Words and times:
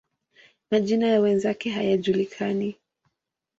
Majina 0.71 1.07
ya 1.07 1.19
wenzake 1.21 1.69
hayajulikani. 1.69 2.75